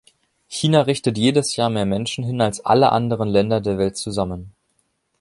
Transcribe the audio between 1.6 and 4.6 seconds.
mehr Menschen hin als alle anderen Länder der Welt zusammen.